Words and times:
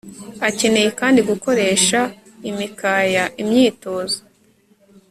Akeneye 0.47 0.89
kandi 0.99 1.19
gukoresha 1.29 1.99
imikaya 2.49 3.23
imyitozo 3.41 4.19